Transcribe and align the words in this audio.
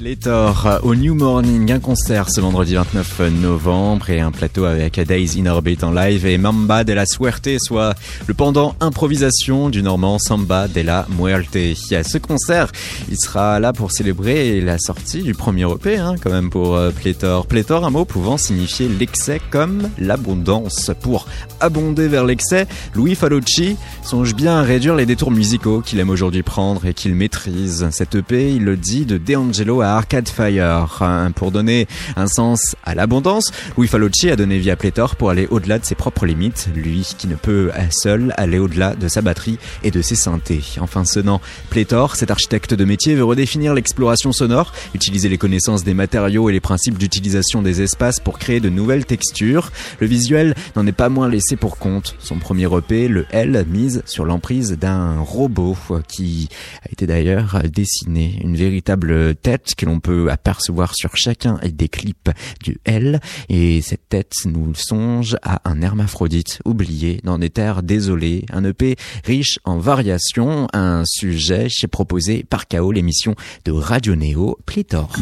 Pléthore 0.00 0.80
au 0.82 0.94
New 0.94 1.14
Morning, 1.14 1.70
un 1.70 1.78
concert 1.78 2.30
ce 2.30 2.40
vendredi 2.40 2.74
29 2.74 3.20
novembre 3.42 4.08
et 4.08 4.20
un 4.20 4.30
plateau 4.30 4.64
avec 4.64 4.98
Days 4.98 5.38
in 5.38 5.44
Orbit 5.44 5.76
en 5.82 5.90
live 5.92 6.24
et 6.24 6.38
Mamba 6.38 6.84
de 6.84 6.94
la 6.94 7.04
Suerte, 7.04 7.50
soit 7.58 7.94
le 8.26 8.32
pendant 8.32 8.74
improvisation 8.80 9.68
du 9.68 9.82
normand 9.82 10.18
Samba 10.18 10.68
de 10.68 10.80
la 10.80 11.06
Muerte. 11.18 11.58
À 11.92 12.02
ce 12.02 12.16
concert, 12.16 12.72
il 13.10 13.18
sera 13.18 13.60
là 13.60 13.74
pour 13.74 13.92
célébrer 13.92 14.62
la 14.62 14.78
sortie 14.78 15.20
du 15.20 15.34
premier 15.34 15.70
EP, 15.70 15.98
hein, 15.98 16.14
quand 16.18 16.30
même 16.30 16.48
pour 16.48 16.76
euh, 16.76 16.92
Pléthore. 16.92 17.46
Pléthore, 17.46 17.84
un 17.84 17.90
mot 17.90 18.06
pouvant 18.06 18.38
signifier 18.38 18.88
l'excès 18.88 19.38
comme 19.50 19.90
l'abondance. 19.98 20.92
Pour 21.02 21.26
abonder 21.60 22.08
vers 22.08 22.24
l'excès, 22.24 22.66
Louis 22.94 23.14
Falucci 23.14 23.76
songe 24.02 24.34
bien 24.34 24.60
à 24.60 24.62
réduire 24.62 24.96
les 24.96 25.04
détours 25.04 25.30
musicaux 25.30 25.82
qu'il 25.82 26.00
aime 26.00 26.08
aujourd'hui 26.08 26.42
prendre 26.42 26.86
et 26.86 26.94
qu'il 26.94 27.14
maîtrise. 27.14 27.86
Cet 27.90 28.14
EP, 28.14 28.54
il 28.54 28.64
le 28.64 28.78
dit, 28.78 29.04
de 29.04 29.18
De 29.18 29.34
à 29.82 29.89
Arcade 29.96 30.28
Fire. 30.28 31.30
Pour 31.34 31.50
donner 31.50 31.86
un 32.16 32.26
sens 32.26 32.76
à 32.84 32.94
l'abondance, 32.94 33.50
Louis 33.76 33.88
a 34.30 34.36
donné 34.36 34.58
vie 34.58 34.70
à 34.70 34.76
Pléthore 34.76 35.16
pour 35.16 35.30
aller 35.30 35.46
au-delà 35.50 35.78
de 35.78 35.84
ses 35.84 35.94
propres 35.94 36.26
limites, 36.26 36.68
lui 36.74 37.14
qui 37.18 37.26
ne 37.26 37.34
peut 37.34 37.70
seul 37.90 38.34
aller 38.36 38.58
au-delà 38.58 38.94
de 38.94 39.08
sa 39.08 39.22
batterie 39.22 39.58
et 39.82 39.90
de 39.90 40.02
ses 40.02 40.14
synthés. 40.14 40.62
Enfin, 40.80 41.04
nom 41.24 41.40
Pléthore, 41.70 42.16
cet 42.16 42.30
architecte 42.30 42.74
de 42.74 42.84
métier, 42.84 43.14
veut 43.14 43.24
redéfinir 43.24 43.74
l'exploration 43.74 44.32
sonore, 44.32 44.72
utiliser 44.94 45.28
les 45.28 45.38
connaissances 45.38 45.84
des 45.84 45.94
matériaux 45.94 46.48
et 46.48 46.52
les 46.52 46.60
principes 46.60 46.98
d'utilisation 46.98 47.62
des 47.62 47.82
espaces 47.82 48.20
pour 48.20 48.38
créer 48.38 48.60
de 48.60 48.68
nouvelles 48.68 49.06
textures. 49.06 49.70
Le 49.98 50.06
visuel 50.06 50.54
n'en 50.76 50.86
est 50.86 50.92
pas 50.92 51.08
moins 51.08 51.28
laissé 51.28 51.56
pour 51.56 51.78
compte. 51.78 52.14
Son 52.18 52.38
premier 52.38 52.68
EP, 52.76 53.08
le 53.08 53.26
L, 53.30 53.64
mise 53.68 54.02
sur 54.06 54.24
l'emprise 54.24 54.78
d'un 54.78 55.20
robot 55.20 55.76
qui 56.08 56.48
a 56.84 56.92
été 56.92 57.06
d'ailleurs 57.06 57.60
dessiné, 57.64 58.40
une 58.42 58.56
véritable 58.56 59.34
tête 59.34 59.74
que 59.80 59.86
l'on 59.86 59.98
peut 59.98 60.30
apercevoir 60.30 60.94
sur 60.94 61.16
chacun 61.16 61.58
des 61.64 61.88
clips 61.88 62.28
du 62.62 62.76
L. 62.84 63.18
Et 63.48 63.80
cette 63.80 64.10
tête 64.10 64.34
nous 64.44 64.74
songe 64.74 65.38
à 65.42 65.62
un 65.64 65.80
hermaphrodite 65.80 66.60
oublié 66.66 67.20
dans 67.24 67.38
des 67.38 67.48
terres 67.48 67.82
désolées. 67.82 68.44
Un 68.52 68.64
EP 68.64 68.96
riche 69.24 69.58
en 69.64 69.78
variations, 69.78 70.68
un 70.74 71.04
sujet 71.06 71.68
proposé 71.90 72.44
par 72.44 72.68
KO, 72.68 72.92
l'émission 72.92 73.34
de 73.64 73.72
Radio 73.72 74.16
Néo 74.16 74.58
Pléthore. 74.66 75.16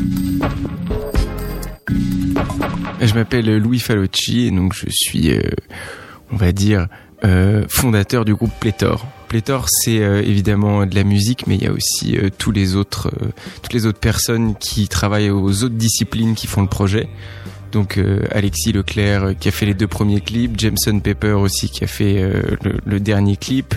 Je 3.01 3.15
m'appelle 3.15 3.59
Louis 3.59 3.79
Falocci 3.79 4.47
et 4.47 4.51
donc 4.51 4.75
je 4.75 4.87
suis, 4.91 5.31
euh, 5.31 5.41
on 6.33 6.37
va 6.37 6.51
dire, 6.51 6.89
euh, 7.25 7.65
fondateur 7.69 8.25
du 8.25 8.35
groupe 8.35 8.53
Pléthore. 8.59 9.07
Pléthore, 9.29 9.67
c'est 9.69 10.01
euh, 10.01 10.23
évidemment 10.23 10.87
de 10.87 10.95
la 10.95 11.05
musique, 11.05 11.47
mais 11.47 11.57
il 11.57 11.63
y 11.63 11.67
a 11.67 11.73
aussi 11.73 12.17
euh, 12.17 12.25
euh, 12.25 12.31
toutes 12.31 12.57
les 12.57 12.75
autres 12.75 13.11
personnes 14.01 14.55
qui 14.57 14.89
travaillent 14.89 15.31
aux 15.31 15.65
autres 15.65 15.75
disciplines 15.75 16.35
qui 16.35 16.47
font 16.47 16.63
le 16.63 16.69
projet. 16.69 17.09
Donc 17.71 18.01
Alexis 18.31 18.73
Leclerc 18.73 19.35
qui 19.39 19.49
a 19.49 19.51
fait 19.51 19.67
les 19.67 19.75
deux 19.75 19.87
premiers 19.87 20.23
clips, 20.23 20.59
Jameson 20.59 21.01
Pepper 21.01 21.33
aussi 21.33 21.69
qui 21.69 21.85
a 21.85 21.87
fait 21.87 22.25
le, 22.87 22.99
dernier 22.99 23.37
clip, 23.37 23.75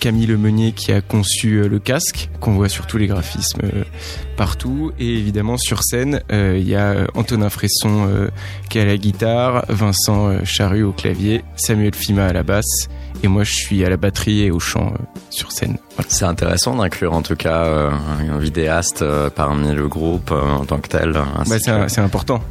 Camille 0.00 0.26
Lemeunier 0.26 0.72
qui 0.72 0.90
a 0.90 1.00
conçu 1.00 1.62
le 1.68 1.78
casque 1.78 2.30
qu'on 2.40 2.54
voit 2.54 2.68
sur 2.68 2.88
tous 2.88 2.98
les 2.98 3.06
graphismes 3.06 3.60
partout 4.36 4.90
et 4.98 5.18
évidemment 5.18 5.56
sur 5.56 5.84
scène 5.84 6.20
il 6.32 6.68
y 6.68 6.74
a 6.74 7.06
Antonin 7.14 7.48
Fresson 7.48 8.28
qui 8.68 8.80
à 8.80 8.84
la 8.84 8.96
guitare, 8.96 9.64
Vincent 9.68 10.44
Charru 10.44 10.82
au 10.82 10.90
clavier, 10.90 11.44
Samuel 11.54 11.94
Fima 11.94 12.26
à 12.26 12.32
la 12.32 12.42
basse 12.42 12.88
et 13.22 13.28
moi 13.28 13.44
je 13.44 13.52
suis 13.52 13.84
à 13.84 13.90
la 13.90 13.96
batterie 13.96 14.42
et 14.42 14.50
au 14.50 14.60
chant 14.60 14.92
euh, 14.94 15.04
sur 15.30 15.52
scène. 15.52 15.78
C'est 16.08 16.24
intéressant 16.24 16.76
d'inclure 16.76 17.12
en 17.12 17.22
tout 17.22 17.36
cas 17.36 17.64
euh, 17.64 17.90
un 18.30 18.38
vidéaste 18.38 19.02
euh, 19.02 19.30
parmi 19.30 19.72
le 19.74 19.88
groupe 19.88 20.30
en 20.30 20.64
tant 20.64 20.78
que 20.78 20.88
tel. 20.88 21.12
Bah, 21.12 21.56
c'est 21.88 22.00
important. 22.00 22.42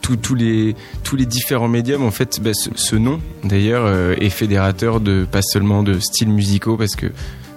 Tous, 0.00 0.34
les, 0.34 0.74
tous 1.04 1.16
les 1.16 1.26
différents 1.26 1.68
médiums, 1.68 2.02
en 2.02 2.10
fait, 2.10 2.40
bah, 2.40 2.52
ce, 2.54 2.96
nom 2.96 3.20
d'ailleurs 3.44 4.14
est 4.18 4.30
fédérateur 4.30 5.00
de 5.00 5.26
pas 5.30 5.42
seulement 5.42 5.82
de 5.82 5.98
styles 5.98 6.30
musicaux 6.30 6.78
parce 6.78 6.96
que 6.96 7.12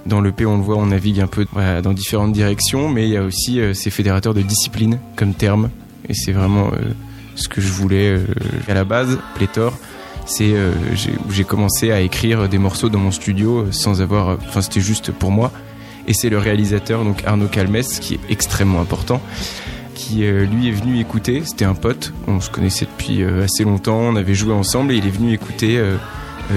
dans 0.05 0.19
le 0.19 0.33
P 0.33 0.45
on 0.45 0.57
le 0.57 0.63
voit, 0.63 0.75
on 0.75 0.87
navigue 0.87 1.21
un 1.21 1.27
peu 1.27 1.45
dans 1.81 1.93
différentes 1.93 2.33
directions, 2.33 2.89
mais 2.89 3.07
il 3.07 3.13
y 3.13 3.17
a 3.17 3.23
aussi 3.23 3.61
ces 3.73 3.89
fédérateurs 3.89 4.33
de 4.33 4.41
discipline 4.41 4.99
comme 5.15 5.33
terme 5.33 5.69
et 6.09 6.13
c'est 6.13 6.33
vraiment 6.33 6.71
ce 7.35 7.47
que 7.47 7.61
je 7.61 7.71
voulais 7.71 8.19
à 8.67 8.73
la 8.73 8.83
base, 8.83 9.17
pléthore 9.35 9.77
c'est 10.25 10.53
euh, 10.53 10.71
où 11.27 11.31
j'ai 11.31 11.43
commencé 11.43 11.91
à 11.91 12.01
écrire 12.01 12.47
des 12.49 12.57
morceaux 12.57 12.89
dans 12.89 12.99
mon 12.99 13.11
studio 13.11 13.59
euh, 13.59 13.71
sans 13.71 14.01
avoir, 14.01 14.29
euh, 14.29 14.35
enfin 14.47 14.61
c'était 14.61 14.81
juste 14.81 15.11
pour 15.11 15.31
moi. 15.31 15.51
Et 16.07 16.13
c'est 16.13 16.29
le 16.29 16.37
réalisateur 16.37 17.03
donc 17.03 17.23
Arnaud 17.25 17.47
Calmès 17.47 17.99
qui 17.99 18.15
est 18.15 18.19
extrêmement 18.29 18.81
important 18.81 19.21
qui 19.93 20.23
lui 20.23 20.67
est 20.67 20.71
venu 20.71 20.99
écouter, 20.99 21.43
c'était 21.45 21.65
un 21.65 21.75
pote, 21.75 22.11
on 22.27 22.39
se 22.39 22.49
connaissait 22.49 22.85
depuis 22.85 23.23
assez 23.23 23.63
longtemps, 23.63 23.99
on 23.99 24.15
avait 24.15 24.33
joué 24.33 24.51
ensemble 24.51 24.93
et 24.93 24.95
il 24.95 25.05
est 25.05 25.11
venu 25.11 25.31
écouter 25.31 25.79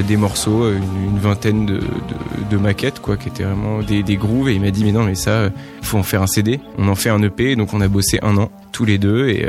des 0.09 0.17
morceaux, 0.17 0.73
une, 0.73 1.19
vingtaine 1.19 1.67
de, 1.67 2.57
maquettes 2.57 3.01
quoi, 3.01 3.19
qui 3.19 3.29
étaient 3.29 3.43
vraiment 3.43 3.83
des, 3.83 4.17
grooves 4.17 4.49
et 4.49 4.55
il 4.55 4.63
m'a 4.63 4.71
dit 4.71 4.83
mais 4.83 4.93
non 4.93 5.05
mais 5.05 5.15
ça, 5.15 5.51
faut 5.83 5.99
en 5.99 6.03
faire 6.03 6.23
un 6.23 6.27
CD. 6.27 6.59
On 6.79 6.89
en 6.89 6.95
fait 6.95 7.11
un 7.11 7.23
EP 7.23 7.55
donc 7.55 7.75
on 7.75 7.83
a 7.83 7.89
bossé 7.89 8.19
un 8.23 8.39
an 8.39 8.51
tous 8.73 8.87
les 8.87 8.97
deux 8.97 9.29
et, 9.29 9.47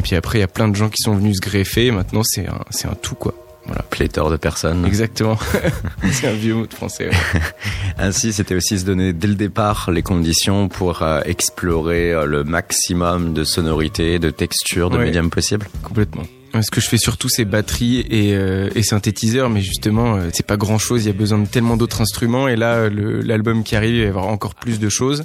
puis 0.00 0.14
après 0.14 0.38
il 0.38 0.42
y 0.42 0.44
a 0.44 0.48
plein 0.48 0.68
de 0.68 0.76
gens 0.76 0.88
qui 0.88 1.02
sont 1.02 1.16
venus 1.16 1.38
se 1.38 1.40
greffer 1.40 1.90
maintenant 1.90 2.22
c'est 2.22 2.46
un, 2.46 2.90
un 2.90 2.94
tout 2.94 3.16
quoi. 3.16 3.34
Voilà. 3.66 3.82
Pléthore 3.82 4.30
de 4.30 4.36
personnes. 4.36 4.84
Exactement. 4.84 5.38
c'est 6.12 6.28
un 6.28 6.32
vieux 6.32 6.54
mot 6.54 6.66
de 6.66 6.74
français. 6.74 7.10
Ainsi, 7.98 8.32
c'était 8.32 8.54
aussi 8.54 8.78
se 8.78 8.84
donner 8.84 9.12
dès 9.12 9.28
le 9.28 9.34
départ 9.34 9.90
les 9.90 10.02
conditions 10.02 10.68
pour 10.68 11.02
euh, 11.02 11.20
explorer 11.24 12.12
euh, 12.12 12.26
le 12.26 12.44
maximum 12.44 13.32
de 13.32 13.44
sonorités, 13.44 14.18
de 14.18 14.30
textures, 14.30 14.90
de 14.90 14.98
médiums 14.98 15.30
possibles. 15.30 15.66
Complètement. 15.82 16.24
Ce 16.60 16.70
que 16.70 16.80
je 16.80 16.88
fais 16.88 16.98
surtout, 16.98 17.28
c'est 17.28 17.44
batterie 17.44 18.06
et, 18.08 18.36
euh, 18.36 18.70
et 18.76 18.84
synthétiseur, 18.84 19.50
mais 19.50 19.60
justement, 19.60 20.20
c'est 20.32 20.46
pas 20.46 20.56
grand 20.56 20.78
chose. 20.78 21.04
Il 21.04 21.08
y 21.08 21.10
a 21.10 21.14
besoin 21.14 21.38
de 21.38 21.48
tellement 21.48 21.76
d'autres 21.76 22.00
instruments. 22.00 22.46
Et 22.46 22.54
là, 22.54 22.88
l'album 22.88 23.64
qui 23.64 23.74
arrive, 23.74 23.94
il 23.96 24.00
va 24.02 24.06
y 24.06 24.08
avoir 24.08 24.28
encore 24.28 24.54
plus 24.54 24.78
de 24.78 24.88
choses, 24.88 25.24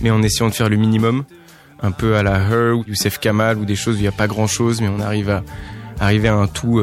mais 0.00 0.10
en 0.10 0.22
essayant 0.22 0.48
de 0.48 0.54
faire 0.54 0.70
le 0.70 0.76
minimum, 0.76 1.24
un 1.82 1.90
peu 1.90 2.16
à 2.16 2.22
la 2.22 2.38
Her 2.38 2.78
ou 2.78 2.84
Youssef 2.88 3.18
Kamal 3.18 3.58
ou 3.58 3.66
des 3.66 3.76
choses 3.76 3.96
où 3.96 3.98
il 3.98 4.02
n'y 4.02 4.08
a 4.08 4.12
pas 4.12 4.26
grand 4.26 4.46
chose, 4.46 4.80
mais 4.80 4.88
on 4.88 5.00
arrive 5.00 5.28
à 5.28 5.42
arriver 6.00 6.28
à 6.28 6.36
un 6.36 6.46
tout 6.46 6.82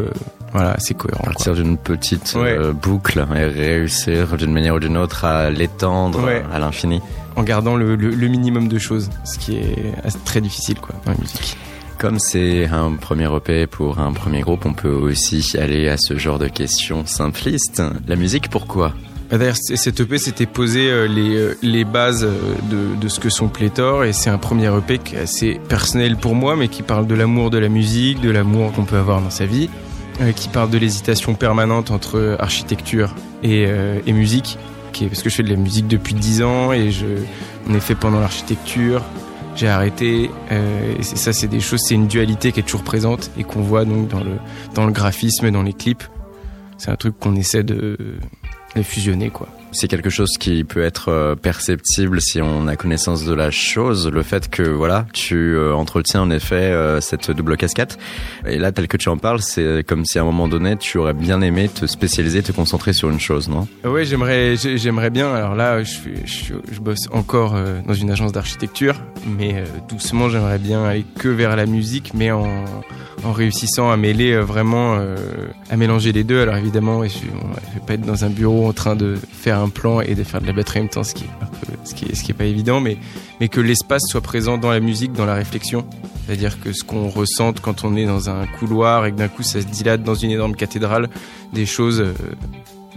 voilà, 0.53 0.75
c'est 0.80 0.94
cohérent. 0.94 1.24
Partir 1.24 1.53
d'une 1.53 1.78
petite 1.78 2.34
euh, 2.35 2.74
boucle 2.74 3.25
et 3.35 3.44
réussir 3.46 4.38
d'une 4.38 4.53
manière 4.53 4.75
ou 4.75 4.80
d'une 4.80 4.97
autre 4.97 5.25
à 5.25 5.50
l'étendre 5.50 6.28
à 6.52 6.59
l'infini. 6.59 7.02
En 7.35 7.44
gardant 7.44 7.75
le, 7.75 7.96
le, 7.96 8.28
minimum 8.28 8.68
de 8.68 8.80
choses, 8.80 9.09
ce 9.24 9.38
qui 9.38 9.57
est 9.57 9.94
très 10.25 10.41
difficile 10.41 10.80
quoi 10.80 10.96
dans 11.06 11.12
la 11.12 11.18
musique. 11.19 11.57
Comme 12.00 12.19
c'est 12.19 12.66
un 12.66 12.94
premier 12.94 13.28
EP 13.36 13.68
pour 13.68 14.00
un 14.00 14.12
premier 14.13 14.41
groupe, 14.41 14.66
on 14.66 14.74
peut 14.74 14.90
aussi 14.90 15.44
aller 15.57 15.90
à 15.90 15.97
ce 15.97 16.18
genre 16.18 16.40
de 16.40 16.47
questions 16.47 17.06
simplistes. 17.06 17.81
La 18.07 18.16
musique, 18.16 18.50
pourquoi? 18.50 18.94
Bah, 19.30 19.38
D'ailleurs, 19.38 19.57
cet 19.57 20.00
EP 20.00 20.18
s'était 20.18 20.46
posé 20.46 20.90
euh, 20.90 21.07
les, 21.07 21.36
euh, 21.36 21.57
les 21.62 21.84
bases 21.84 22.28
de, 22.72 22.96
de 23.00 23.07
ce 23.07 23.19
que 23.19 23.30
sont 23.30 23.50
Pléthore 23.50 24.06
et 24.06 24.13
c'est 24.13 24.30
un 24.30 24.38
premier 24.38 24.72
EP 24.75 25.00
qui 25.00 25.16
est 25.16 25.19
assez 25.19 25.59
personnel 25.68 26.16
pour 26.16 26.34
moi, 26.34 26.56
mais 26.56 26.69
qui 26.69 26.81
parle 26.81 27.07
de 27.07 27.16
l'amour 27.16 27.50
de 27.50 27.57
la 27.57 27.69
musique, 27.69 28.22
de 28.22 28.31
l'amour 28.31 28.72
qu'on 28.74 28.86
peut 28.86 28.97
avoir 28.97 29.22
dans 29.22 29.30
sa 29.30 29.46
vie 29.46 29.69
euh, 30.22 30.32
qui 30.32 30.50
parle 30.50 30.70
de 30.70 30.78
l'hésitation 30.78 31.36
permanente 31.36 31.92
entre 31.92 32.38
architecture 32.40 33.14
et, 33.44 33.66
euh, 33.68 34.00
et 34.06 34.14
musique, 34.14 34.58
parce 34.92 35.22
que 35.22 35.30
je 35.30 35.36
fais 35.36 35.44
de 35.44 35.50
la 35.50 35.56
musique 35.56 35.88
depuis 35.88 36.14
10 36.14 36.42
ans 36.42 36.74
et 36.74 36.92
je, 36.92 37.06
on 37.70 37.74
est 37.74 37.80
fait 37.80 37.96
pendant 37.96 38.20
l'architecture. 38.20 39.04
J'ai 39.56 39.68
arrêté. 39.68 40.30
Euh, 40.52 41.02
ça, 41.02 41.34
c'est 41.34 41.48
des 41.48 41.60
choses, 41.60 41.82
c'est 41.88 41.96
une 41.96 42.08
dualité 42.08 42.52
qui 42.52 42.60
est 42.60 42.64
toujours 42.64 42.84
présente 42.84 43.32
et 43.38 43.44
qu'on 43.44 43.62
voit 43.62 43.86
donc 43.86 44.08
dans 44.08 44.20
le 44.20 44.38
dans 44.76 44.86
le 44.86 44.92
graphisme, 44.92 45.50
dans 45.52 45.64
les 45.64 45.74
clips. 45.74 46.04
C'est 46.78 46.92
un 46.92 46.96
truc 46.96 47.18
qu'on 47.20 47.36
essaie 47.36 47.64
de, 47.64 47.98
de 48.76 48.82
fusionner, 48.84 49.30
quoi 49.30 49.48
c'est 49.72 49.88
quelque 49.88 50.10
chose 50.10 50.32
qui 50.40 50.64
peut 50.64 50.84
être 50.84 51.10
euh, 51.10 51.36
perceptible 51.36 52.22
si 52.22 52.42
on 52.42 52.68
a 52.68 52.76
connaissance 52.76 53.26
de 53.26 53.34
la 53.34 53.52
chose. 53.52 54.08
Le 54.08 54.24
fait 54.24 54.50
que 54.50 54.64
voilà, 54.64 55.06
tu 55.14 55.56
euh, 55.56 55.74
entretiens 55.74 56.22
en 56.22 56.30
effet 56.30 56.56
euh, 56.56 57.02
cette 57.02 57.31
double 57.31 57.58
casquette. 57.58 57.98
Et 58.46 58.58
là, 58.58 58.72
tel 58.72 58.88
que 58.88 58.98
tu 58.98 59.10
en 59.10 59.18
parles, 59.18 59.42
c'est 59.42 59.86
comme 59.88 60.06
si 60.06 60.18
à 60.19 60.22
un 60.22 60.25
moment 60.25 60.48
donné, 60.48 60.78
tu 60.78 60.98
aurais 60.98 61.14
bien 61.14 61.42
aimé 61.42 61.69
te 61.69 61.86
spécialiser, 61.86 62.42
te 62.42 62.52
concentrer 62.52 62.94
sur 62.94 63.10
une 63.10 63.19
chose, 63.19 63.50
non? 63.50 63.68
Oui, 63.84 64.06
j'aimerais, 64.06 64.56
j'aimerais 64.56 65.10
bien. 65.10 65.34
Alors 65.34 65.56
là, 65.56 65.84
je, 65.84 65.98
je, 66.25 66.54
je 66.72 66.80
bosse 66.80 67.08
encore 67.12 67.56
dans 67.86 67.94
une 67.94 68.10
agence 68.10 68.31
d'architecture, 68.31 68.96
mais 69.25 69.63
doucement, 69.90 70.30
j'aimerais 70.30 70.60
bien 70.60 70.84
aller 70.84 71.06
que 71.20 71.28
vers 71.28 71.56
la 71.56 71.66
musique, 71.66 72.13
mais 72.13 72.31
en 72.31 72.66
réussissant 73.34 73.92
à 73.92 73.98
vraiment, 74.42 75.00
à 75.70 75.78
mélanger 75.78 76.12
les 76.12 76.24
deux. 76.24 76.42
Alors 76.42 76.56
évidemment, 76.56 77.04
je, 77.04 77.18
ne 77.25 77.74
vais 77.74 77.86
pas 77.86 77.94
être 77.94 78.02
dans 78.02 78.24
un 78.25 78.30
bureau 78.30 78.68
en 78.68 78.74
train 78.74 78.96
de 78.96 79.16
faire 79.16 79.56
un 79.59 79.69
plan 79.69 80.01
et 80.01 80.15
de 80.15 80.24
faire 80.24 80.42
de 80.42 80.48
la 80.48 80.54
batterie 80.54 80.80
en 80.80 80.83
même 80.83 80.89
temps, 80.89 81.04
ce 81.04 81.13
qui 81.13 81.24
est, 81.24 81.44
un 81.44 81.45
peu, 81.45 81.74
ce 81.83 81.94
qui 81.94 82.06
est, 82.06 82.15
ce 82.15 82.24
qui 82.24 82.31
est 82.31 82.36
pas 82.36 82.45
évident, 82.45 82.80
mais, 82.80 82.98
mais 83.39 83.48
que 83.48 83.62
l'espace 83.62 84.04
soit 84.07 84.21
présent 84.21 84.57
dans 84.57 84.71
la 84.71 84.80
musique, 84.80 85.13
dans 85.13 85.25
la 85.25 85.36
réflexion. 85.36 85.86
C'est-à-dire 86.25 86.59
que 86.59 86.74
ce 86.74 86.83
qu'on 86.83 87.07
ressente 87.09 87.62
quand 87.62 87.83
on 87.83 87.95
est 87.95 88.06
dans 88.06 88.30
un 88.30 88.45
couloir 88.45 89.06
et 89.06 89.12
que 89.12 89.18
d'un 89.18 89.30
coup 89.30 89.44
ça 89.44 89.62
se 89.62 89.65
dilate 89.68 90.04
dans 90.04 90.15
une 90.15 90.31
énorme 90.31 90.56
cathédrale, 90.56 91.09
des 91.54 91.65
choses 91.65 92.01
euh, 92.01 92.13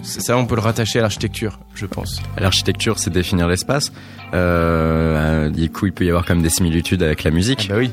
Ça, 0.03 0.37
on 0.37 0.47
peut 0.47 0.55
le 0.55 0.63
rattacher 0.63 0.99
à 0.99 1.03
l'architecture, 1.03 1.61
je 1.75 1.87
pense. 1.87 2.21
L'architecture, 2.39 2.99
c'est 2.99 3.11
définir 3.11 3.47
l'espace. 3.49 3.93
Euh, 4.35 5.51
du 5.51 5.71
coup, 5.71 5.87
il 5.87 5.93
peut 5.93 6.05
y 6.05 6.09
avoir 6.09 6.25
comme 6.25 6.43
des 6.43 6.51
similitudes 6.51 7.03
avec 7.03 7.23
la 7.25 7.31
musique. 7.31 7.69
Ah 7.71 7.75
bah 7.75 7.79
oui, 7.81 7.91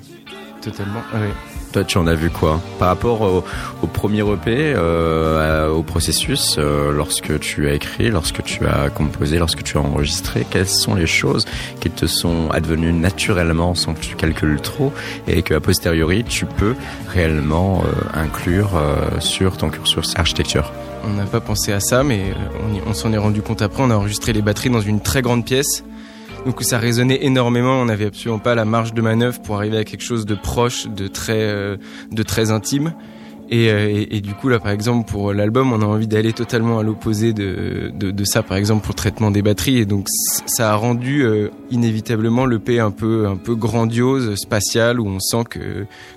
totalement. 0.61 1.01
Ouais. 1.13 1.56
Toi, 1.71 1.83
tu 1.83 1.97
en 1.97 2.07
as 2.07 2.15
vu 2.15 2.29
quoi 2.29 2.61
Par 2.79 2.87
rapport 2.87 3.21
au, 3.21 3.87
premier 3.87 4.21
EP, 4.21 4.73
euh, 4.75 5.69
au 5.69 5.83
processus, 5.83 6.55
euh, 6.57 6.91
lorsque 6.91 7.39
tu 7.39 7.67
as 7.67 7.73
écrit, 7.73 8.09
lorsque 8.09 8.43
tu 8.43 8.65
as 8.65 8.89
composé, 8.89 9.37
lorsque 9.37 9.63
tu 9.63 9.77
as 9.77 9.81
enregistré, 9.81 10.45
quelles 10.49 10.67
sont 10.67 10.95
les 10.95 11.07
choses 11.07 11.45
qui 11.81 11.89
te 11.89 12.05
sont 12.05 12.49
advenues 12.51 12.93
naturellement 12.93 13.75
sans 13.75 13.93
que 13.93 13.99
tu 13.99 14.15
calcules 14.15 14.61
trop 14.61 14.93
et 15.27 15.41
que 15.41 15.53
a 15.53 15.59
posteriori 15.59 16.23
tu 16.23 16.45
peux 16.45 16.75
réellement 17.09 17.83
euh, 17.83 18.19
inclure 18.19 18.75
euh, 18.75 19.19
sur 19.19 19.57
ton 19.57 19.69
cursus 19.69 20.13
architecture? 20.15 20.71
On 21.03 21.13
n'a 21.13 21.25
pas 21.25 21.41
pensé 21.41 21.73
à 21.73 21.79
ça, 21.79 22.03
mais 22.03 22.33
on, 22.85 22.89
on 22.89 22.93
s'en 22.93 23.11
est 23.13 23.17
rendu 23.17 23.41
compte 23.41 23.61
après. 23.61 23.83
On 23.83 23.91
a 23.91 23.95
enregistré 23.95 24.33
les 24.33 24.41
batteries 24.41 24.69
dans 24.69 24.81
une 24.81 25.01
très 25.01 25.21
grande 25.21 25.45
pièce. 25.45 25.83
Donc 26.45 26.61
ça 26.63 26.77
résonnait 26.77 27.25
énormément, 27.25 27.81
on 27.81 27.85
n'avait 27.85 28.05
absolument 28.05 28.39
pas 28.39 28.55
la 28.55 28.65
marge 28.65 28.93
de 28.93 29.01
manœuvre 29.01 29.41
pour 29.41 29.57
arriver 29.57 29.77
à 29.77 29.83
quelque 29.83 30.03
chose 30.03 30.25
de 30.25 30.35
proche, 30.35 30.87
de 30.87 31.07
très, 31.07 31.41
euh, 31.41 31.77
de 32.11 32.23
très 32.23 32.51
intime. 32.51 32.93
Et, 33.49 33.69
euh, 33.69 34.05
et, 34.09 34.19
du 34.19 34.33
coup 34.33 34.49
là 34.49 34.59
par 34.59 34.71
exemple 34.71 35.09
pour 35.09 35.31
l'album 35.31 35.71
on 35.71 35.81
a 35.81 35.85
envie 35.85 36.07
d'aller 36.07 36.33
totalement 36.33 36.79
à 36.79 36.83
l'opposé 36.83 37.31
de, 37.31 37.91
ça 38.25 38.43
par 38.43 38.57
exemple 38.57 38.83
pour 38.83 38.91
le 38.91 38.97
traitement 38.97 39.31
des 39.31 39.41
batteries. 39.41 39.77
Et 39.77 39.85
donc 39.85 40.07
ça 40.47 40.73
a 40.73 40.75
rendu 40.75 41.23
euh, 41.23 41.49
inévitablement 41.71 42.45
le 42.45 42.61
un 42.79 42.91
peu 42.91 43.25
un 43.27 43.37
peu 43.37 43.55
grandiose 43.55 44.35
spatial 44.35 44.99
où 44.99 45.07
on 45.07 45.19
sent 45.19 45.43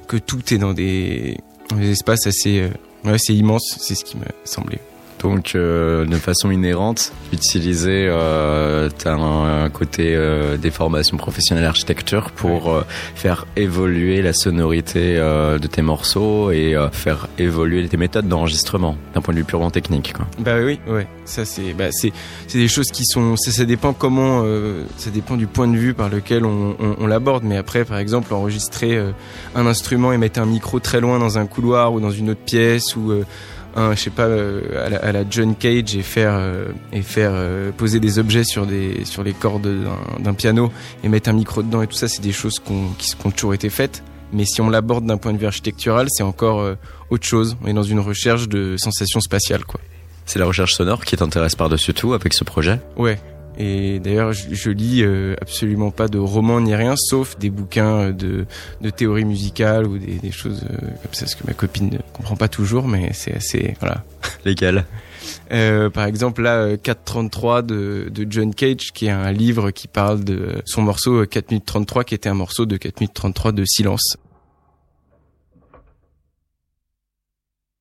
que 0.08 0.16
tout 0.16 0.52
est 0.52 0.58
dans 0.58 0.72
des, 0.72 1.36
espaces 1.80 2.26
assez 2.26 2.62
euh, 2.62 2.68
assez 3.04 3.34
immenses 3.34 3.76
c'est 3.78 3.94
ce 3.94 4.04
qui 4.04 4.16
me 4.16 4.24
semblait 4.44 4.80
donc, 5.22 5.54
euh, 5.54 6.06
de 6.06 6.16
façon 6.16 6.50
inhérente, 6.50 7.12
utiliser 7.32 8.06
euh, 8.08 8.88
un, 9.04 9.64
un, 9.64 9.70
côté 9.70 10.14
euh, 10.14 10.56
des 10.56 10.70
formations 10.70 11.16
professionnelles 11.16 11.66
architecture 11.66 12.30
pour 12.30 12.82
faire 13.14 13.46
évoluer 13.56 14.22
la 14.22 14.32
sonorité 14.32 15.16
de 15.16 15.66
tes 15.66 15.82
morceaux 15.82 16.50
et 16.50 16.74
faire 16.92 17.28
évoluer 17.38 17.86
tes 17.88 17.96
méthodes 17.96 18.28
d'enregistrement 18.28 18.96
d'un 19.14 19.20
point 19.20 19.34
de 19.34 19.38
vue 19.38 19.44
purement 19.44 19.70
technique. 19.70 20.14
Quoi. 20.14 20.26
Bah 20.38 20.56
oui, 20.64 20.80
ouais. 20.88 21.06
Ça 21.24 21.44
c'est, 21.44 21.74
bah 21.74 21.88
c'est, 21.90 22.12
c'est 22.46 22.58
des 22.58 22.68
choses 22.68 22.90
qui 22.90 23.04
sont, 23.04 23.36
ça, 23.36 23.52
ça 23.52 23.64
dépend 23.64 23.92
comment, 23.92 24.44
ça 24.96 25.10
dépend 25.10 25.36
du 25.36 25.46
point 25.46 25.68
de 25.68 25.76
vue 25.76 25.94
par 25.94 26.08
lequel 26.08 26.44
on, 26.44 26.76
on, 26.80 26.96
on 26.98 27.06
l'aborde. 27.06 27.44
Mais 27.44 27.56
après, 27.56 27.84
par 27.84 27.98
exemple, 27.98 28.32
enregistrer 28.34 28.98
un 29.54 29.66
instrument 29.66 30.12
et 30.12 30.18
mettre 30.18 30.40
un 30.40 30.46
micro 30.46 30.80
très 30.80 31.00
loin 31.00 31.18
dans 31.18 31.38
un 31.38 31.46
couloir 31.46 31.92
ou 31.92 32.00
dans 32.00 32.10
une 32.10 32.30
autre 32.30 32.44
pièce 32.44 32.96
ou 32.96 33.12
un, 33.76 33.94
je 33.94 34.00
sais 34.00 34.10
pas, 34.10 34.24
euh, 34.24 34.86
à, 34.86 34.88
la, 34.88 34.96
à, 34.98 35.12
la, 35.12 35.24
John 35.28 35.54
Cage 35.54 35.94
et 35.96 36.02
faire 36.02 36.34
euh, 36.34 36.66
et 36.92 37.02
faire 37.02 37.30
euh, 37.32 37.70
poser 37.72 38.00
des 38.00 38.18
objets 38.18 38.44
sur 38.44 38.66
des 38.66 39.04
sur 39.04 39.22
les 39.22 39.32
cordes 39.32 39.68
d'un 40.18 40.34
piano 40.34 40.72
et 41.04 41.08
mettre 41.08 41.30
un 41.30 41.32
micro 41.32 41.62
dedans 41.62 41.82
et 41.82 41.86
tout 41.86 41.96
ça, 41.96 42.08
c'est 42.08 42.22
des 42.22 42.32
choses 42.32 42.58
qui, 42.58 42.74
qui 42.98 43.14
ont 43.24 43.30
toujours 43.30 43.54
été 43.54 43.70
faites. 43.70 44.02
Mais 44.32 44.44
si 44.44 44.60
on 44.60 44.70
l'aborde 44.70 45.06
d'un 45.06 45.16
point 45.16 45.32
de 45.32 45.38
vue 45.38 45.46
architectural, 45.46 46.06
c'est 46.08 46.22
encore 46.22 46.64
autre 47.10 47.26
chose. 47.26 47.56
On 47.64 47.66
est 47.66 47.72
dans 47.72 47.82
une 47.82 47.98
recherche 47.98 48.48
de 48.48 48.76
sensations 48.76 49.20
spatiales, 49.20 49.64
quoi. 49.64 49.80
C'est 50.24 50.38
la 50.38 50.46
recherche 50.46 50.74
sonore 50.74 51.04
qui 51.04 51.16
t'intéresse 51.16 51.56
par-dessus 51.56 51.94
tout 51.94 52.14
avec 52.14 52.32
ce 52.34 52.44
projet? 52.44 52.78
Ouais, 52.96 53.18
et 53.62 54.00
d'ailleurs, 54.00 54.32
je, 54.32 54.54
je, 54.54 54.70
lis 54.70 55.02
euh, 55.02 55.36
absolument 55.42 55.90
pas 55.90 56.08
de 56.08 56.16
romans 56.16 56.62
ni 56.62 56.74
rien, 56.74 56.94
sauf 56.96 57.36
des 57.38 57.50
bouquins 57.50 58.10
de, 58.10 58.46
de 58.80 58.88
théorie 58.88 59.26
musicale 59.26 59.86
ou 59.86 59.98
des, 59.98 60.14
des 60.14 60.30
choses 60.30 60.64
euh, 60.64 60.78
comme 60.78 61.12
ça, 61.12 61.26
ce 61.26 61.36
que 61.36 61.46
ma 61.46 61.52
copine 61.52 61.90
ne 61.90 61.98
comprend 62.14 62.36
pas 62.36 62.48
toujours, 62.48 62.88
mais 62.88 63.10
c'est 63.12 63.34
assez... 63.34 63.76
Voilà. 63.80 64.02
Lesquels 64.46 64.86
euh, 65.52 65.90
par 65.90 66.06
exemple, 66.06 66.40
là, 66.40 66.78
433 66.78 67.60
de, 67.60 68.10
de 68.10 68.26
John 68.30 68.54
Cage, 68.54 68.92
qui 68.94 69.06
est 69.06 69.10
un 69.10 69.30
livre 69.30 69.70
qui 69.70 69.86
parle 69.88 70.24
de 70.24 70.62
son 70.64 70.80
morceau 70.80 71.26
4 71.26 71.50
minutes 71.50 71.66
33, 71.66 72.04
qui 72.04 72.14
était 72.14 72.30
un 72.30 72.34
morceau 72.34 72.64
de 72.64 72.78
4 72.78 73.00
minutes 73.00 73.14
33 73.14 73.52
de 73.52 73.64
silence. 73.66 74.16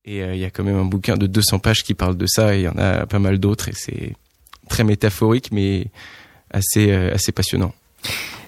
Et 0.04 0.18
il 0.18 0.38
y 0.38 0.44
a 0.44 0.50
quand 0.50 0.62
même 0.62 0.78
un 0.78 0.84
bouquin 0.84 1.16
de 1.16 1.26
200 1.26 1.60
pages 1.60 1.82
qui 1.82 1.94
parle 1.94 2.18
de 2.18 2.26
ça, 2.26 2.54
et 2.54 2.60
il 2.60 2.64
y 2.64 2.68
en 2.68 2.76
a 2.76 3.06
pas 3.06 3.18
mal 3.18 3.38
d'autres, 3.38 3.70
et 3.70 3.74
c'est 3.74 4.12
très 4.70 4.84
métaphorique, 4.84 5.50
mais 5.52 5.88
assez, 6.50 6.90
euh, 6.90 7.12
assez 7.12 7.32
passionnant. 7.32 7.74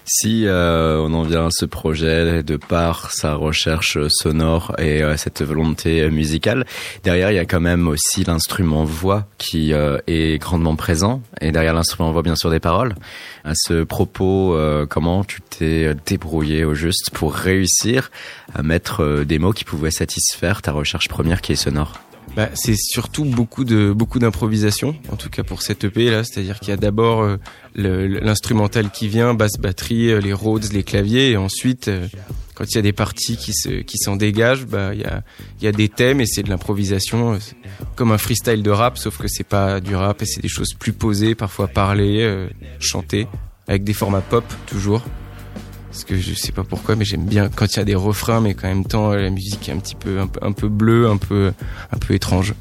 Si 0.05 0.45
euh, 0.45 0.99
on 0.99 1.13
en 1.13 1.23
vient 1.23 1.45
à 1.45 1.49
ce 1.49 1.65
projet 1.65 2.43
de 2.43 2.57
par 2.57 3.11
sa 3.11 3.35
recherche 3.35 3.97
sonore 4.09 4.75
et 4.77 5.01
euh, 5.01 5.15
cette 5.15 5.41
volonté 5.43 6.09
musicale, 6.09 6.65
derrière 7.05 7.31
il 7.31 7.35
y 7.35 7.39
a 7.39 7.45
quand 7.45 7.61
même 7.61 7.87
aussi 7.87 8.25
l'instrument 8.25 8.83
voix 8.83 9.27
qui 9.37 9.71
est 9.71 10.41
grandement 10.41 10.75
présent 10.75 11.21
et 11.39 11.53
derrière 11.53 11.73
l'instrument 11.73 12.11
voix 12.11 12.21
bien 12.21 12.35
sûr 12.35 12.49
des 12.49 12.59
paroles. 12.59 12.95
À 13.45 13.53
ce 13.55 13.83
propos, 13.83 14.57
comment 14.89 15.23
tu 15.23 15.39
t'es 15.41 15.95
débrouillé 16.05 16.65
au 16.65 16.73
juste 16.73 17.11
pour 17.13 17.33
réussir 17.33 18.11
à 18.53 18.61
mettre 18.61 19.23
des 19.23 19.39
mots 19.39 19.53
qui 19.53 19.63
pouvaient 19.63 19.91
satisfaire 19.91 20.61
ta 20.61 20.73
recherche 20.73 21.07
première 21.07 21.39
qui 21.39 21.53
est 21.53 21.55
sonore? 21.55 21.93
Bah, 22.35 22.49
c'est 22.55 22.75
surtout 22.75 23.25
beaucoup 23.25 23.63
de 23.63 23.93
beaucoup 23.93 24.17
d'improvisation, 24.19 24.95
en 25.11 25.15
tout 25.15 25.29
cas 25.29 25.43
pour 25.43 25.61
cette 25.61 25.83
EP 25.83 26.09
là, 26.09 26.23
c'est-à-dire 26.23 26.59
qu'il 26.59 26.69
y 26.69 26.71
a 26.71 26.77
d'abord 26.77 27.21
euh, 27.21 27.37
l'instrumental 27.75 28.89
qui 28.89 29.07
vient, 29.07 29.33
basse 29.33 29.57
batterie, 29.59 30.09
euh, 30.09 30.19
les 30.19 30.33
Rhodes, 30.33 30.71
les 30.73 30.83
claviers, 30.83 31.31
et 31.31 31.37
ensuite 31.37 31.89
euh, 31.89 32.07
quand 32.55 32.65
il 32.71 32.75
y 32.75 32.77
a 32.79 32.81
des 32.81 32.93
parties 32.93 33.37
qui 33.37 33.53
se 33.53 33.69
qui 33.81 33.97
s'en 33.97 34.15
dégagent, 34.15 34.65
bah 34.65 34.93
il 34.93 35.01
y 35.01 35.05
a 35.05 35.23
il 35.59 35.65
y 35.65 35.67
a 35.67 35.71
des 35.71 35.89
thèmes 35.89 36.21
et 36.21 36.25
c'est 36.25 36.43
de 36.43 36.49
l'improvisation, 36.49 37.37
comme 37.95 38.11
un 38.11 38.17
freestyle 38.17 38.63
de 38.63 38.71
rap, 38.71 38.97
sauf 38.97 39.17
que 39.17 39.27
c'est 39.27 39.47
pas 39.47 39.79
du 39.79 39.95
rap 39.95 40.21
et 40.21 40.25
c'est 40.25 40.41
des 40.41 40.47
choses 40.47 40.73
plus 40.73 40.93
posées, 40.93 41.35
parfois 41.35 41.67
parlées, 41.67 42.47
chantées, 42.79 43.27
avec 43.67 43.83
des 43.83 43.93
formats 43.93 44.21
pop 44.21 44.45
toujours 44.65 45.03
parce 45.93 46.05
que 46.05 46.17
je 46.17 46.33
sais 46.33 46.51
pas 46.51 46.63
pourquoi 46.63 46.95
mais 46.95 47.05
j'aime 47.05 47.25
bien 47.25 47.49
quand 47.55 47.67
il 47.67 47.77
y 47.77 47.79
a 47.79 47.85
des 47.85 47.95
refrains 47.95 48.41
mais 48.41 48.55
qu'en 48.55 48.67
même 48.67 48.85
temps 48.85 49.13
la 49.13 49.29
musique 49.29 49.69
est 49.69 49.71
un 49.71 49.77
petit 49.77 49.95
peu 49.95 50.19
un 50.19 50.27
peu, 50.27 50.39
un 50.43 50.51
peu 50.51 50.67
bleue 50.67 51.07
un 51.07 51.17
peu 51.17 51.53
un 51.91 51.97
peu 51.97 52.15
étrange 52.15 52.55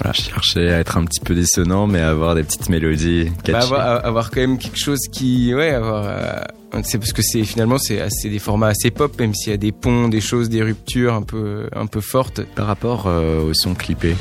voilà. 0.00 0.14
Je 0.16 0.22
cherchais 0.22 0.72
à 0.72 0.78
être 0.78 0.96
un 0.96 1.04
petit 1.04 1.20
peu 1.20 1.34
dissonant, 1.34 1.86
mais 1.86 2.00
avoir 2.00 2.34
des 2.34 2.44
petites 2.44 2.68
mélodies. 2.68 3.30
Bah, 3.46 3.60
avoir, 3.60 4.04
avoir, 4.04 4.30
quand 4.30 4.40
même 4.40 4.58
quelque 4.58 4.78
chose 4.78 5.00
qui, 5.12 5.54
ouais, 5.54 5.70
avoir. 5.70 6.04
Euh, 6.06 6.80
c'est 6.84 6.98
parce 6.98 7.12
que 7.12 7.22
c'est 7.22 7.44
finalement 7.44 7.78
c'est 7.78 8.00
assez 8.00 8.28
des 8.28 8.38
formats 8.38 8.68
assez 8.68 8.90
pop, 8.90 9.18
même 9.18 9.34
s'il 9.34 9.50
y 9.50 9.54
a 9.54 9.58
des 9.58 9.72
ponts, 9.72 10.08
des 10.08 10.20
choses, 10.20 10.48
des 10.48 10.62
ruptures 10.62 11.14
un 11.14 11.22
peu 11.22 11.68
un 11.74 11.86
peu 11.86 12.00
fortes. 12.00 12.42
Par 12.54 12.66
rapport 12.66 13.06
euh, 13.06 13.42
au 13.42 13.54
son 13.54 13.74
clippé. 13.74 14.14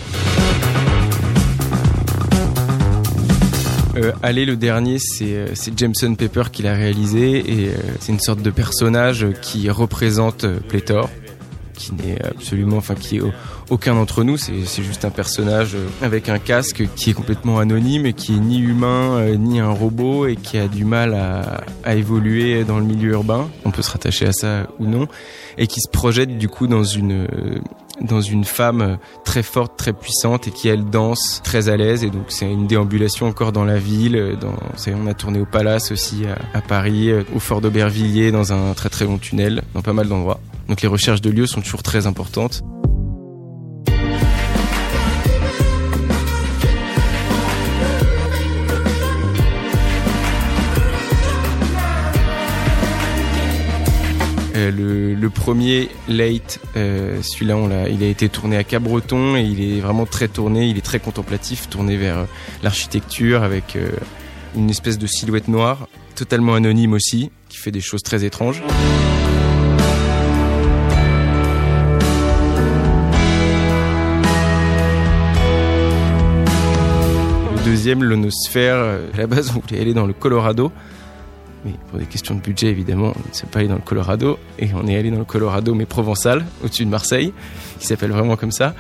Euh, 3.98 4.12
Aller 4.22 4.46
le 4.46 4.56
dernier, 4.56 4.98
c'est 5.00 5.34
euh, 5.34 5.48
Jameson 5.76 6.16
Pepper 6.16 6.44
qui 6.52 6.64
l'a 6.64 6.74
réalisé 6.74 7.38
et 7.38 7.68
euh, 7.70 7.74
c'est 8.00 8.12
une 8.12 8.20
sorte 8.20 8.42
de 8.42 8.52
personnage 8.52 9.26
qui 9.42 9.70
représente 9.70 10.44
euh, 10.44 10.60
Pléthore, 10.68 11.10
qui 11.78 11.94
n'est 11.94 12.22
absolument, 12.26 12.78
enfin 12.78 12.96
qui 12.96 13.18
est 13.18 13.22
aucun 13.70 13.96
d'entre 13.96 14.24
nous. 14.24 14.38
C'est 14.38 14.84
juste 14.84 15.06
un 15.06 15.10
personnage 15.10 15.76
euh, 15.76 15.88
avec 16.02 16.28
un 16.30 16.40
casque 16.40 16.84
qui 16.96 17.12
est 17.12 17.14
complètement 17.14 17.60
anonyme 17.60 18.06
et 18.06 18.14
qui 18.14 18.34
est 18.36 18.40
ni 18.40 18.60
humain 18.60 19.18
euh, 19.18 19.36
ni 19.36 19.60
un 19.60 19.70
robot 19.70 20.28
et 20.28 20.36
qui 20.36 20.58
a 20.58 20.68
du 20.68 20.84
mal 20.84 21.14
à, 21.14 21.96
évoluer 21.96 22.64
dans 22.64 22.80
le 22.80 22.86
milieu 22.86 23.12
urbain. 23.12 23.48
On 23.66 23.72
peut 23.72 23.82
se 23.82 23.92
rattacher 23.92 24.26
à 24.26 24.34
ça 24.34 24.68
ou 24.80 24.86
non 24.86 25.08
et 25.58 25.68
qui 25.68 25.80
se 25.80 25.90
projette 25.90 26.38
du 26.38 26.50
coup 26.50 26.68
dans 26.68 26.84
une 26.84 27.26
euh, 27.26 27.60
dans 28.00 28.22
une 28.22 28.44
femme 28.44 29.00
très 29.26 29.42
forte, 29.42 29.76
très 29.76 29.92
puissante 29.92 30.48
et 30.48 30.52
qui 30.52 30.68
elle 30.68 30.86
danse 30.86 31.42
très 31.44 31.68
à 31.68 31.78
l'aise 31.78 32.04
et 32.04 32.12
donc 32.12 32.26
c'est 32.28 32.46
une 32.46 32.68
déambulation 32.68 33.26
encore 33.26 33.52
dans 33.52 33.66
la 33.66 33.80
ville. 33.80 34.38
On 34.88 35.08
a 35.08 35.14
tourné 35.16 35.40
au 35.40 35.46
Palace 35.46 35.92
aussi 35.92 36.26
à, 36.28 36.58
à 36.58 36.62
Paris, 36.62 37.12
au 37.34 37.40
Fort 37.40 37.60
d'Aubervilliers 37.60 38.32
dans 38.32 38.54
un 38.54 38.74
très 38.76 38.90
très 38.90 39.06
long 39.06 39.18
tunnel, 39.18 39.64
dans 39.74 39.82
pas 39.82 39.94
mal 39.94 40.08
d'endroits. 40.08 40.40
Donc 40.68 40.82
les 40.82 40.88
recherches 40.88 41.22
de 41.22 41.30
lieux 41.30 41.48
sont 41.48 41.62
toujours 41.62 41.84
très 41.84 42.08
importantes. 42.08 42.64
Euh, 54.58 55.16
le, 55.16 55.30
premier 55.30 55.90
Late, 56.08 56.60
euh, 56.76 57.22
celui-là, 57.22 57.88
il 57.90 58.04
a 58.04 58.08
été 58.08 58.28
tourné 58.28 58.58
à 58.58 58.64
Cabreton 58.64 59.36
et 59.36 59.44
il 59.44 59.62
est 59.62 59.80
vraiment 59.80 60.06
très 60.06 60.28
tourné, 60.28 60.68
il 60.68 60.78
est 60.78 60.86
très 60.86 61.00
contemplatif, 61.00 61.70
tourné 61.70 61.96
vers 61.98 62.18
euh, 62.20 62.26
l'architecture 62.64 63.44
avec 63.44 63.78
une 64.56 64.70
espèce 64.70 64.98
de 64.98 65.06
silhouette 65.06 65.48
noire, 65.48 65.88
totalement 66.16 66.56
anonyme 66.56 66.94
aussi, 66.94 67.30
qui 67.50 67.58
fait 67.58 67.72
des 67.72 67.82
choses 67.82 68.04
très 68.04 68.24
étranges. 68.24 68.64
Deuxième, 77.70 78.04
l'onosphère, 78.04 78.78
à 79.14 79.18
la 79.18 79.28
base, 79.28 79.52
on 79.56 79.60
voulait 79.60 79.82
aller 79.82 79.94
dans 79.94 80.06
le 80.06 80.14
Colorado 80.14 80.72
mais 81.66 81.74
pour 81.90 82.00
des 82.00 82.06
questions 82.06 82.36
de 82.36 82.40
budget 82.40 82.68
évidemment, 82.68 83.14
on 83.16 83.30
ne 83.30 83.34
s'est 83.34 83.48
pas 83.48 83.60
allé 83.60 83.68
dans 83.68 83.76
le 83.76 83.82
Colorado 83.82 84.38
et 84.60 84.70
on 84.74 84.88
est 84.88 84.96
allé 84.96 85.12
dans 85.12 85.18
le 85.18 85.26
Colorado 85.26 85.74
mais 85.74 85.86
provençal, 85.86 86.46
au-dessus 86.64 86.86
de 86.86 86.90
Marseille, 86.90 87.34
qui 87.80 87.88
s'appelle 87.88 88.12
vraiment 88.12 88.36
comme 88.36 88.52
ça. 88.52 88.74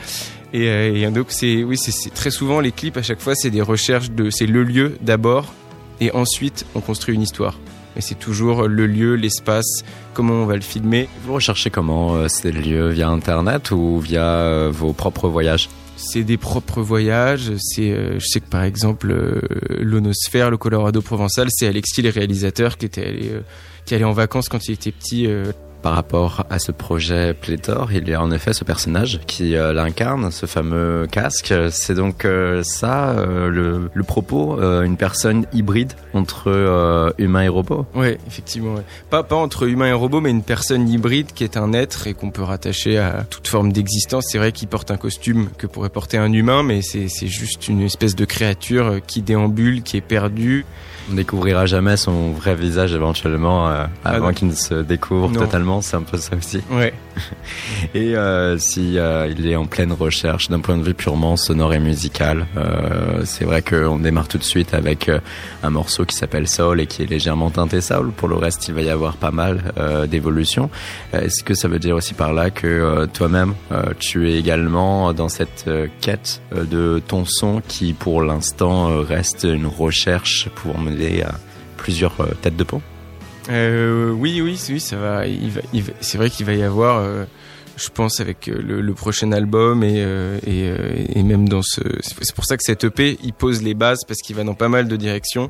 Et, 0.54 1.06
donc 1.12 1.28
c'est 1.30 1.64
oui 1.64 1.78
c'est 1.78 2.14
très 2.14 2.32
souvent 2.32 2.62
les 2.62 2.72
clips 2.72 2.96
à 2.96 3.04
chaque 3.04 3.20
fois 3.20 3.36
c'est 3.36 3.50
des 3.50 3.62
recherches 3.62 4.12
de 4.12 4.30
c'est 4.30 4.46
le 4.46 4.64
lieu 4.64 4.98
d'abord 5.02 5.54
et 6.00 6.10
ensuite 6.12 6.66
on 6.74 6.80
construit 6.80 7.16
une 7.16 7.22
histoire. 7.22 7.60
Et 7.98 8.02
c'est 8.02 8.16
toujours 8.16 8.68
le 8.68 8.86
lieu, 8.86 9.16
l'espace, 9.16 9.84
comment 10.14 10.36
on 10.36 10.46
va 10.46 10.56
le 10.56 10.62
filmer? 10.62 11.10
Vous 11.26 11.34
recherchez 11.34 11.70
comment 11.70 12.30
ces 12.30 12.52
lieux? 12.52 12.90
Via 12.90 13.10
internet 13.10 13.72
ou 13.72 14.00
via 14.00 14.70
vos 14.70 14.94
propres 14.94 15.28
voyages? 15.28 15.68
C'est 15.98 16.24
des 16.24 16.38
propres 16.38 16.82
voyages. 16.82 17.52
C'est, 17.58 17.92
euh, 17.92 18.20
je 18.20 18.26
sais 18.26 18.40
que 18.40 18.48
par 18.48 18.64
exemple, 18.64 19.12
euh, 19.12 19.42
l'Onosphère, 19.80 20.52
le 20.52 20.58
Colorado 20.58 21.02
provençal, 21.02 21.48
c'est 21.50 21.68
Alexis, 21.68 22.04
le 22.04 22.10
réalisateur, 22.10 22.78
qui 22.78 22.86
était 22.86 23.06
allé, 23.06 23.30
euh, 23.32 23.42
qui 23.86 23.96
allait 23.96 24.04
en 24.04 24.14
vacances 24.14 24.48
quand 24.48 24.68
il 24.68 24.74
était 24.74 24.92
petit 24.92 25.28
par 25.82 25.94
rapport 25.94 26.46
à 26.50 26.60
ce 26.60 26.72
projet 26.72 27.34
Pléthore, 27.34 27.92
il 27.92 28.08
y 28.08 28.14
a 28.14 28.22
en 28.22 28.32
effet 28.32 28.54
ce 28.54 28.64
personnage 28.64 29.20
qui 29.28 29.56
euh, 29.56 29.74
l'incarne, 29.74 30.32
ce 30.32 30.46
fameux 30.46 31.08
casque. 31.10 31.54
C'est 31.72 31.94
donc 31.94 32.26
euh, 32.26 32.64
ça 32.64 33.10
euh, 33.10 33.90
le, 33.94 34.04
propos, 34.04 34.60
une 34.60 34.98
personne 34.98 35.46
hybride 35.54 35.94
entre 36.14 37.14
humain 37.18 37.44
et 37.44 37.48
robot. 37.48 37.86
Oui, 37.94 38.18
effectivement. 38.28 38.76
Pas, 39.10 39.24
pas 39.24 39.36
entre 39.36 39.64
humain 39.64 39.88
et 39.88 39.94
robot, 39.94 40.22
mais 40.22 40.32
une 40.32 40.44
personne 40.44 40.88
hybride 40.88 41.34
qui 41.34 41.44
est 41.44 41.58
un 41.58 41.74
être 41.74 42.08
et 42.08 42.14
qu'on 42.14 42.32
peut 42.32 42.44
rattacher 42.44 42.98
à 42.98 43.26
toute 43.30 43.48
forme 43.48 43.72
d'existence. 43.72 44.26
C'est 44.30 44.38
vrai 44.38 44.52
qu'il 44.52 44.68
porte 44.68 44.92
un 44.92 44.98
costume 44.98 45.50
que 45.58 45.68
pourrait 45.68 45.90
porter 45.90 46.18
un 46.18 46.32
humain, 46.32 46.64
mais 46.64 46.82
c'est 46.82 47.08
juste 47.28 47.68
une 47.68 47.82
espèce 47.82 48.16
de 48.16 48.26
créature 48.26 49.00
qui 49.06 49.22
déambule, 49.22 49.84
qui 49.84 49.98
est 49.98 50.02
perdue. 50.02 50.66
On 51.10 51.14
découvrira 51.14 51.66
jamais 51.66 51.96
son 51.96 52.32
vrai 52.32 52.56
visage 52.56 52.94
éventuellement 52.94 53.70
euh, 53.70 53.86
ah 54.04 54.12
avant 54.12 54.34
qu'il 54.34 54.50
ne 54.50 54.56
se 54.56 54.76
découvre 54.76 55.32
totalement. 55.32 55.82
C'est 55.82 55.96
un 55.96 56.02
peu 56.02 56.18
ça 56.18 56.36
aussi. 56.36 56.62
Ouais. 56.70 56.94
et 57.94 58.16
euh, 58.16 58.58
si 58.58 58.98
euh, 58.98 59.28
il 59.28 59.48
est 59.48 59.56
en 59.56 59.66
pleine 59.66 59.92
recherche 59.92 60.50
d'un 60.50 60.60
point 60.60 60.78
de 60.78 60.84
vue 60.84 60.94
purement 60.94 61.38
sonore 61.38 61.74
et 61.74 61.80
musical, 61.80 62.46
euh, 62.58 63.22
c'est 63.26 63.46
vrai 63.46 63.62
qu'on 63.62 64.00
démarre 64.00 64.28
tout 64.28 64.38
de 64.38 64.44
suite 64.44 64.74
avec 64.74 65.10
euh, 65.10 65.20
un 65.64 65.70
morceau 65.70 66.06
qui 66.06 66.16
s'appelle 66.16 66.48
Soul 66.48 66.82
et 66.82 66.88
qui 66.88 67.04
est 67.04 67.08
légèrement 67.08 67.50
teinté 67.50 67.82
soul. 67.82 68.12
Pour 68.12 68.28
le 68.28 68.36
reste, 68.36 68.68
il 68.68 68.74
va 68.74 68.82
y 68.82 68.90
avoir 68.90 69.16
pas 69.16 69.32
mal 69.32 69.74
d'évolutions. 70.10 70.70
Est-ce 71.14 71.44
que 71.44 71.54
ça 71.54 71.68
veut 71.68 71.80
dire 71.80 71.96
aussi 71.96 72.14
par 72.14 72.34
là 72.34 72.50
que 72.50 73.08
toi-même, 73.14 73.54
tu 74.00 74.30
es 74.30 74.38
également 74.38 75.14
dans 75.14 75.30
cette 75.30 75.70
quête 76.02 76.42
de 76.56 77.02
ton 77.06 77.26
son 77.26 77.62
qui, 77.68 77.94
pour 77.94 78.22
l'instant, 78.22 79.02
reste 79.04 79.44
une 79.44 79.68
recherche 79.68 80.50
pour 80.56 80.78
mener 80.80 80.97
à 81.24 81.36
plusieurs 81.78 82.20
euh, 82.20 82.32
têtes 82.42 82.58
de 82.58 82.64
pont 82.64 82.82
euh, 83.50 84.12
Oui, 84.12 84.42
oui, 84.42 84.60
oui, 84.70 84.80
ça 84.80 84.98
va. 84.98 85.24
c'est 86.02 86.18
vrai 86.18 86.30
qu'il 86.30 86.46
va 86.46 86.54
y 86.54 86.64
avoir, 86.64 86.98
euh, 86.98 87.26
je 87.78 87.90
pense, 87.90 88.20
avec 88.20 88.48
le, 88.48 88.94
prochain 88.94 89.32
album 89.32 89.84
et, 89.84 90.06
et, 90.46 91.24
même 91.24 91.48
dans 91.48 91.62
ce. 91.62 91.82
C'est 92.02 92.36
pour 92.36 92.46
ça 92.46 92.58
que 92.58 92.64
cette 92.64 92.84
EP, 92.84 93.18
il 93.24 93.34
pose 93.34 93.62
les 93.62 93.74
bases 93.74 94.04
parce 94.08 94.20
qu'il 94.22 94.36
va 94.36 94.44
dans 94.44 94.56
pas 94.56 94.70
mal 94.70 94.88
de 94.88 94.96
directions. 94.96 95.50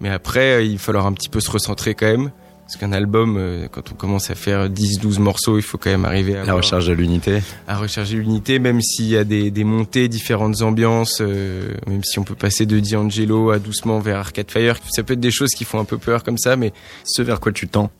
Mais 0.00 0.08
après, 0.10 0.66
il 0.66 0.76
va 0.76 0.82
falloir 0.82 1.06
un 1.06 1.12
petit 1.12 1.28
peu 1.28 1.40
se 1.40 1.50
recentrer 1.50 1.94
quand 1.94 2.06
même. 2.06 2.30
Parce 2.64 2.76
qu'un 2.76 2.92
album, 2.92 3.36
euh, 3.36 3.68
quand 3.70 3.92
on 3.92 3.94
commence 3.94 4.30
à 4.30 4.34
faire 4.34 4.70
10-12 4.70 5.18
morceaux, 5.20 5.58
il 5.58 5.62
faut 5.62 5.76
quand 5.76 5.90
même 5.90 6.06
arriver 6.06 6.38
à... 6.38 6.44
La 6.44 6.54
recherche 6.54 6.86
de 6.86 6.94
l'unité. 6.94 7.42
À 7.68 7.76
recharger 7.76 8.16
l'unité, 8.16 8.58
même 8.58 8.80
s'il 8.80 9.06
y 9.06 9.18
a 9.18 9.24
des, 9.24 9.50
des, 9.50 9.64
montées, 9.64 10.08
différentes 10.08 10.62
ambiances, 10.62 11.18
euh, 11.20 11.74
même 11.86 12.02
si 12.02 12.18
on 12.18 12.24
peut 12.24 12.34
passer 12.34 12.64
de 12.64 12.80
D'Angelo 12.80 13.50
à 13.50 13.58
doucement 13.58 13.98
vers 13.98 14.18
Arcade 14.18 14.50
Fire, 14.50 14.78
ça 14.90 15.02
peut 15.02 15.12
être 15.12 15.20
des 15.20 15.30
choses 15.30 15.50
qui 15.50 15.64
font 15.64 15.78
un 15.78 15.84
peu 15.84 15.98
peur 15.98 16.24
comme 16.24 16.38
ça, 16.38 16.56
mais... 16.56 16.72
Ce 17.04 17.20
vers 17.20 17.38
quoi 17.38 17.52
tu 17.52 17.68
tends 17.68 17.90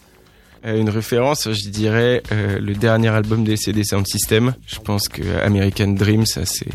euh, 0.64 0.80
une 0.80 0.88
référence, 0.88 1.50
je 1.52 1.68
dirais 1.68 2.22
le 2.30 2.72
dernier 2.72 3.08
album 3.08 3.44
des 3.44 3.58
CD 3.58 3.84
Sound 3.84 4.06
System. 4.06 4.54
Je 4.66 4.78
pense 4.78 5.08
que 5.08 5.22
American 5.44 5.88
Dream, 5.88 6.24
ça 6.24 6.46
c'est 6.46 6.72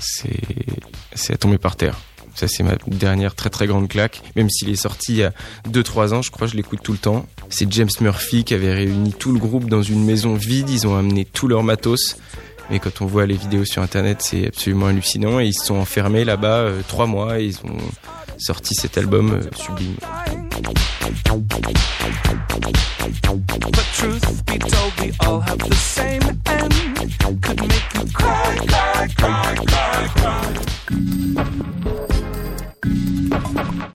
c'est 0.00 0.40
c'est 1.14 1.34
à 1.34 1.36
tomber 1.36 1.58
par 1.58 1.76
terre. 1.76 2.00
Ça, 2.38 2.46
c'est 2.46 2.62
ma 2.62 2.76
dernière 2.86 3.34
très 3.34 3.50
très 3.50 3.66
grande 3.66 3.88
claque. 3.88 4.22
Même 4.36 4.48
s'il 4.48 4.68
est 4.68 4.76
sorti 4.76 5.12
il 5.12 5.16
y 5.16 5.24
a 5.24 5.32
2-3 5.68 6.14
ans, 6.14 6.22
je 6.22 6.30
crois, 6.30 6.46
je 6.46 6.54
l'écoute 6.54 6.78
tout 6.84 6.92
le 6.92 6.98
temps. 6.98 7.26
C'est 7.48 7.68
James 7.72 7.88
Murphy 8.00 8.44
qui 8.44 8.54
avait 8.54 8.72
réuni 8.72 9.12
tout 9.12 9.32
le 9.32 9.40
groupe 9.40 9.68
dans 9.68 9.82
une 9.82 10.04
maison 10.04 10.34
vide. 10.34 10.70
Ils 10.70 10.86
ont 10.86 10.96
amené 10.96 11.24
tout 11.24 11.48
leur 11.48 11.64
matos. 11.64 12.16
Mais 12.70 12.78
quand 12.78 13.00
on 13.00 13.06
voit 13.06 13.26
les 13.26 13.34
vidéos 13.34 13.64
sur 13.64 13.82
internet, 13.82 14.18
c'est 14.20 14.46
absolument 14.46 14.86
hallucinant. 14.86 15.40
Et 15.40 15.46
ils 15.46 15.52
se 15.52 15.66
sont 15.66 15.74
enfermés 15.74 16.24
là-bas 16.24 16.70
3 16.86 17.04
euh, 17.04 17.08
mois 17.08 17.40
et 17.40 17.46
ils 17.46 17.56
ont 17.64 17.76
sorti 18.38 18.74
cet 18.74 18.96
album 18.98 19.32
euh, 19.32 19.40
sublime. 19.56 19.96